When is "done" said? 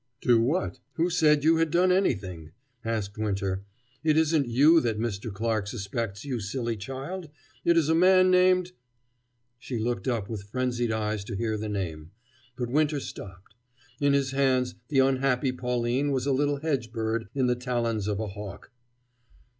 1.69-1.91